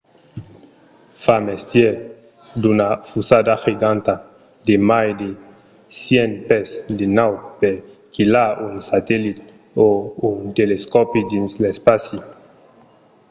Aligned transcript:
fa 1.23 1.35
mestièr 1.47 1.93
d'una 2.61 2.89
fusada 3.09 3.53
giganta 3.63 4.15
de 4.67 4.75
mai 4.89 5.07
de 5.21 5.29
100 6.03 6.31
pès 6.47 6.67
de 6.97 7.05
naut 7.17 7.39
per 7.59 7.75
quilhar 8.13 8.51
un 8.67 8.75
satellit 8.89 9.37
o 9.85 9.87
un 10.29 10.37
telescòpi 10.59 11.19
dins 11.31 11.51
l’espaci 11.63 12.17